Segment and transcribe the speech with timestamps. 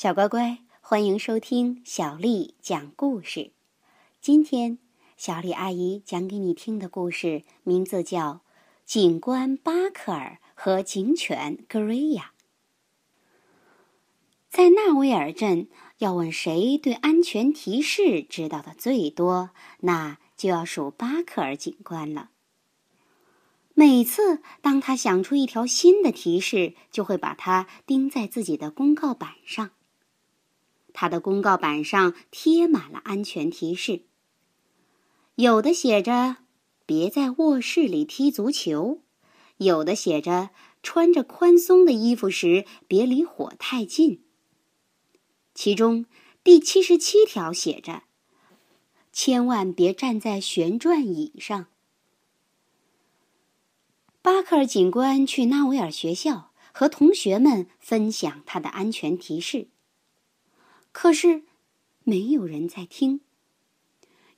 [0.00, 3.50] 小乖乖，欢迎收听小丽讲故事。
[4.18, 4.78] 今天，
[5.18, 8.32] 小丽阿姨讲给你听的故事名字叫
[8.86, 12.32] 《警官巴克尔和警犬格瑞亚》。
[14.48, 22.30] 在纳维尔镇，要问谁对安全提示知道的最多，那就要数巴克尔警官了。
[23.74, 29.72] 每次当他想出一条新的提示，就会把它钉在自己的公告板上。
[30.92, 34.02] 他的公告板上贴满了安全提示，
[35.36, 36.38] 有的写着
[36.86, 39.02] “别在卧室里踢足球”，
[39.58, 40.50] 有的写着
[40.82, 44.24] “穿着宽松的衣服时别离火太近”。
[45.54, 46.06] 其中
[46.42, 48.04] 第七十七条写着
[49.12, 51.66] ：“千万别站在旋转椅上。”
[54.22, 59.68] 巴克尔警官去纳维尔学校和同学们分享他的安全提示。
[60.92, 61.44] 可是，
[62.04, 63.20] 没有人在听。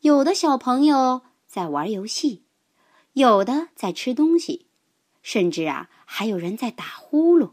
[0.00, 2.42] 有的小朋友在玩游戏，
[3.12, 4.66] 有的在吃东西，
[5.22, 7.52] 甚至啊，还有人在打呼噜。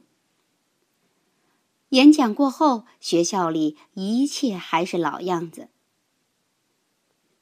[1.89, 5.69] 演讲过后，学校里一切还是老样子。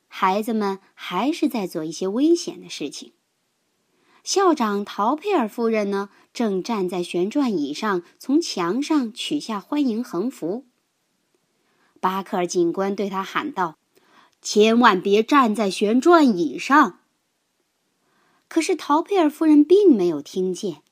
[0.08, 3.14] 孩子们还是在做一些危险的事情。
[4.23, 10.66] 校长陶佩尔夫人呢，正站在旋转椅上，从墙上取下欢迎横幅。
[12.06, 13.80] 巴克尔警官对他喊道
[14.39, 17.00] ：“千万别站在旋转椅上。”
[18.47, 20.84] 可是陶佩尔夫人并没有听见。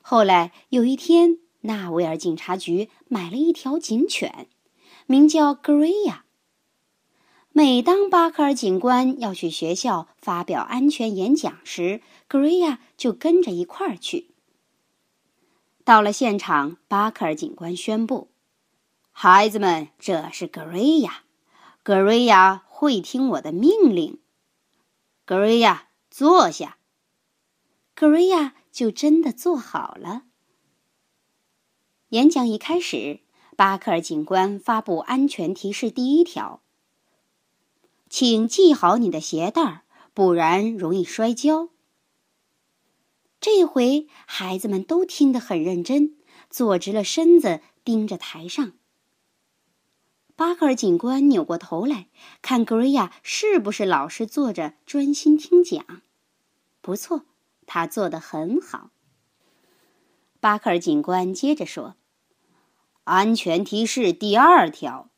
[0.00, 4.48] 后来有一天，纳维尔警察局买了一条警犬，
[5.04, 6.24] 名叫格瑞亚。
[7.50, 14.30] 每当巴克尔警官要去学校发表安全演讲时，格瑞亚就跟着一块儿去。
[15.84, 18.31] 到了现场，巴克尔警官宣布。
[19.14, 21.22] 孩子们，这是格瑞亚。
[21.84, 24.18] 格瑞亚会听我的命令。
[25.24, 26.78] 格瑞亚，坐下。
[27.94, 30.24] 格瑞亚就真的坐好了。
[32.08, 33.20] 演讲一开始，
[33.56, 36.60] 巴克尔警官发布安全提示第一条：
[38.08, 39.82] 请系好你的鞋带儿，
[40.12, 41.68] 不然容易摔跤。
[43.40, 46.16] 这回孩子们都听得很认真，
[46.50, 48.72] 坐直了身子，盯着台上。
[50.34, 52.08] 巴克尔警官扭过头来
[52.40, 55.84] 看格瑞亚是不是老是坐着专心听讲。
[56.80, 57.24] 不错，
[57.66, 58.90] 他做得很好。
[60.40, 61.94] 巴克尔警官接着说
[63.04, 65.10] ：“安全提示第二条，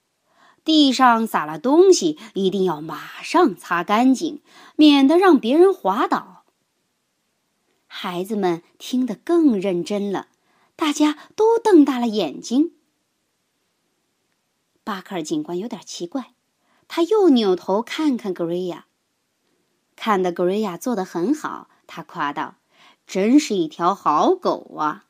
[0.65, 4.43] 地上洒了东西一定要马上擦干净，
[4.77, 6.45] 免得让别人滑倒。”
[7.87, 10.29] 孩子们听得更认真了，
[10.77, 12.73] 大家都瞪大了眼睛。
[14.85, 16.35] 巴克尔警官有点奇怪，
[16.87, 18.87] 他又扭头看看格瑞亚，
[19.97, 22.57] 看得格瑞亚做得很好，他夸道
[23.07, 25.07] ：“真是一条好狗啊！”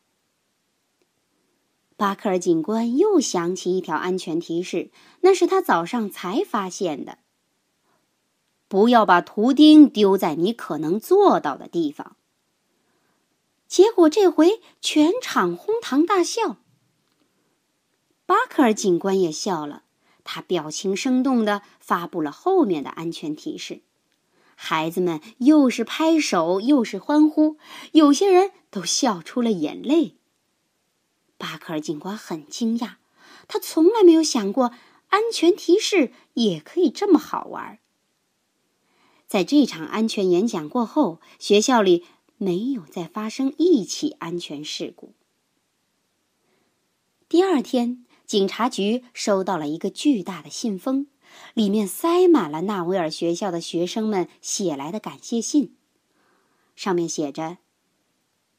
[1.96, 7.18] 巴克尔警官又想起一条安全提示，那是他早上才发现的
[8.68, 12.16] ：“不要把图钉丢在你可能做到的地方。”
[13.66, 16.58] 结果这回全场哄堂大笑。
[18.34, 19.84] 巴克尔警官也笑了，
[20.24, 23.82] 他表情生动地发布了后面的安全提示。
[24.56, 27.58] 孩子们又是拍手又是欢呼，
[27.92, 30.16] 有些人都笑出了眼泪。
[31.38, 32.94] 巴克尔警官很惊讶，
[33.46, 34.72] 他从来没有想过
[35.10, 37.78] 安全提示也可以这么好玩。
[39.28, 42.04] 在这场安全演讲过后，学校里
[42.36, 45.12] 没有再发生一起安全事故。
[47.28, 48.03] 第二天。
[48.26, 51.06] 警察局收到了一个巨大的信封，
[51.52, 55.76] 里面塞满了纳维尔学校的学生们写来的感谢信。
[56.74, 57.58] 上面写着：“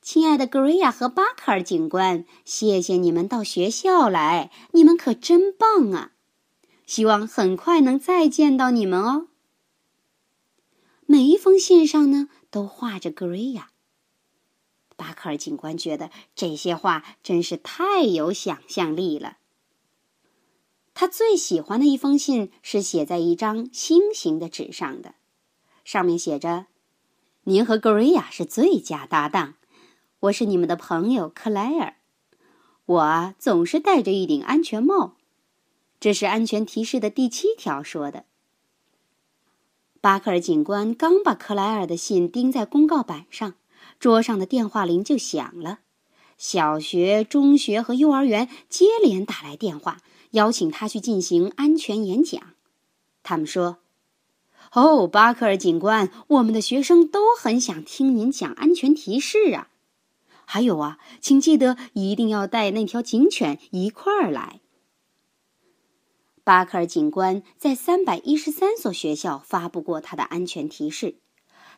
[0.01, 6.11] 亲爱的格瑞亚和巴克尔警官，谢谢你们到学校来，你们可真棒啊！
[6.85, 9.27] 希望很快能再见到你们哦。”
[11.07, 13.71] 每一封信上呢，都画着格瑞亚。
[14.95, 19.37] 巴克尔警官觉得这些话真是太有想象力了。
[20.95, 25.13] 他最喜欢的一封信是写在一张星形的纸上的，
[25.83, 26.67] 上面写着
[27.43, 29.55] ：“您和格瑞亚是最佳搭档，
[30.21, 31.97] 我是你们的朋友克莱尔。
[32.85, 35.17] 我总是戴着一顶安全帽。”
[35.99, 38.25] 这是安全提示的第七条说的。
[39.99, 43.55] 巴克尔警官刚把克莱尔的信钉在公告板上，
[43.99, 45.79] 桌上的电话铃就响了。
[46.37, 49.97] 小学、中学和幼儿园接连打来电话，
[50.31, 52.41] 邀请他去进行安全演讲。
[53.23, 53.79] 他们说
[54.73, 59.69] ：“哦，巴克尔警官，我们的学生都很想听您讲安全提示啊！
[60.45, 64.61] 还有啊，请记得一定要带那条警犬一块儿来。”
[66.43, 71.15] 巴克尔警官在三百一十三所学校发布过他的安全提示。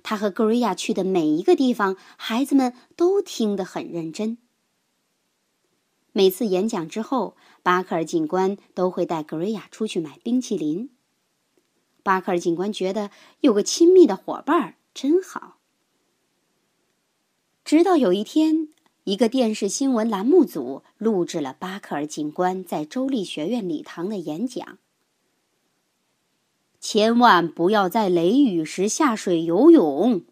[0.04, 4.38] 他和格瑞亚去的每一个地方，孩子们都听得很认真。
[6.12, 10.90] 每次演讲之后，巴克尔警官都会带格瑞亚出去买冰淇淋。
[12.02, 13.12] 巴克尔警官觉得
[13.42, 15.58] 有个亲密的伙伴真好。
[17.66, 18.70] 直到有一天。
[19.08, 24.80] 一个电视新闻栏目组录制了巴克尔警官在州立学院礼堂的演讲。
[26.82, 30.24] 千万不要在雷雨时下水游泳。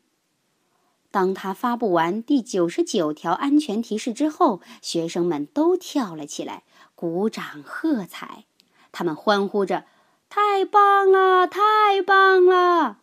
[1.15, 6.63] 当他发布完第九十九条安全提示之后，学生们都跳了起来，
[6.93, 8.43] 鼓掌喝彩。
[8.91, 9.85] 他们欢呼着
[10.27, 12.99] ：“太棒了，太棒了！”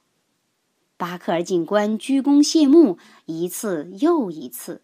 [0.98, 4.82] 巴克尔警官鞠躬谢幕，一次又一次。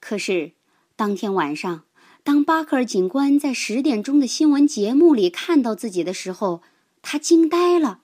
[0.00, 0.52] 可是，
[0.96, 1.84] 当天晚上，
[2.22, 6.60] 当巴克尔警官在十点钟的新闻节目里看到自己的时候，
[7.00, 8.00] 他惊呆了。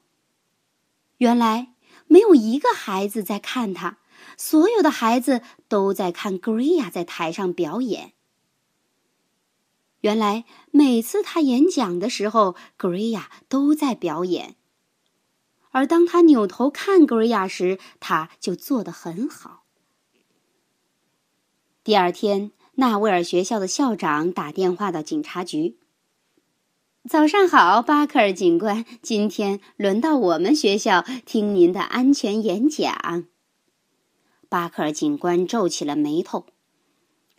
[1.18, 1.74] 原来，
[2.16, 3.98] 没有一个孩子在看他，
[4.38, 8.14] 所有的孩子都在看格瑞亚在台上表演。
[10.00, 14.56] 原来，每次他演讲的时候，格瑞亚都在表演，
[15.72, 19.64] 而当他扭头看格瑞亚时，他就做得很好。
[21.84, 25.76] 第二天，纳维尔学校的校长打电话到警察局。
[27.08, 33.26] 早上好，巴克尔警官，今天轮到我们学校听您的安全演讲。
[34.48, 36.46] 巴克尔警官皱起了眉头，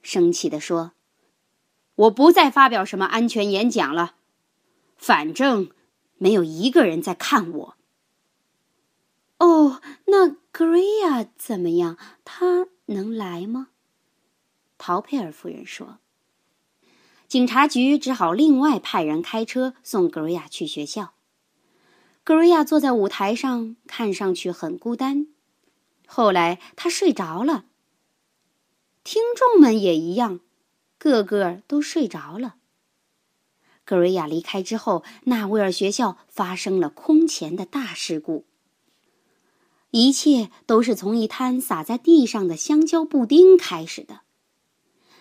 [0.01, 0.93] 生气地说
[1.95, 4.15] ：“我不再发表什么安全演讲了，
[4.95, 5.71] 反正
[6.17, 7.75] 没有一个人在看我。”
[9.39, 11.97] 哦，那格瑞亚怎么样？
[12.23, 13.67] 他能来吗？
[14.77, 15.99] 陶佩尔夫人说
[17.27, 21.13] ：“警察局只好另外派人开车送格瑞亚去学校。
[22.23, 25.27] 格瑞亚坐在舞台上，看上去很孤单。
[26.05, 27.65] 后来他睡着了。
[29.03, 30.39] 听众们也一样，
[30.97, 32.55] 个个都睡着了。
[33.83, 38.45] 格瑞亚离开之后，纳威尔学校发生了空前的大事故。
[39.91, 44.21] 一切都是从一摊洒在地上的香蕉布丁开始的。”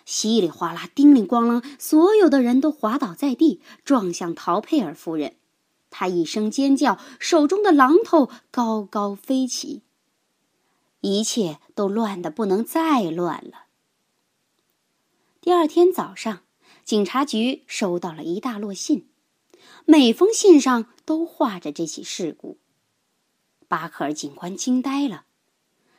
[0.07, 5.35] 稀里哗啦，叮铃咣啷，所有的人都滑倒在地，撞向陶佩尔夫人。
[5.89, 9.83] 她一声尖叫，手中的榔头高高飞起。
[11.01, 13.65] 一切都乱得不能再乱了。
[15.41, 16.43] 第二天早上，
[16.85, 19.09] 警察局收到了一大摞信，
[19.83, 22.57] 每封信上都画着这起事故。
[23.67, 25.25] 巴克尔警官惊呆了，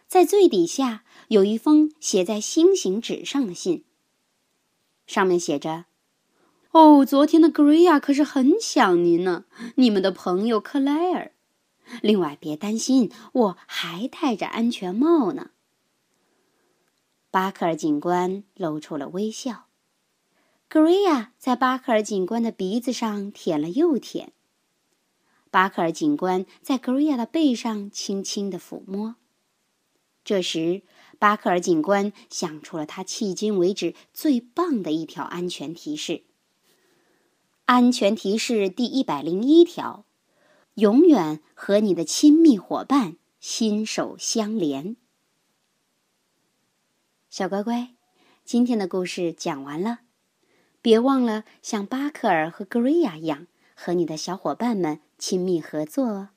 [0.07, 3.85] 在最底下有一封写在星形纸上的信。
[5.09, 5.87] 上面写着
[6.71, 9.47] ：“哦，昨天的格瑞亚可是很想您呢，
[9.77, 11.33] 你们的朋友克莱尔。
[12.03, 15.51] 另外，别担心，我还戴着安全帽呢。”
[17.33, 19.65] 巴克尔警官露出了微笑。
[20.69, 24.33] 格瑞亚在巴克尔警官的鼻子上舔了又舔。
[25.51, 29.17] 巴克尔警官在格瑞亚的背上轻轻的抚摸。
[30.23, 30.83] 这时。
[31.19, 36.23] 巴克尔警官想出了他迄今为止最棒的一条安全提示。
[37.65, 40.05] 安全提示第一百零一条：
[40.75, 44.97] 永远和你的亲密伙伴心手相连。
[47.29, 47.91] 小乖乖，
[48.45, 50.01] 今天的故事讲完了，
[50.81, 56.29] 别忘了像巴克尔和格瑞亚一样，和你的小伙伴们亲密合作哦。